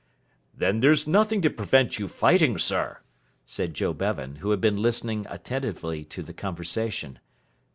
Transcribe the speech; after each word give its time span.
"Then 0.55 0.79
there's 0.79 1.05
nothing 1.07 1.41
to 1.41 1.49
prevent 1.51 1.99
you 1.99 2.07
fighting, 2.07 2.57
sir," 2.57 3.01
said 3.45 3.75
Joe 3.75 3.93
Bevan, 3.93 4.37
who 4.37 4.49
had 4.49 4.59
been 4.59 4.81
listening 4.81 5.27
attentively 5.29 6.03
to 6.05 6.23
the 6.23 6.33
conversation. 6.33 7.19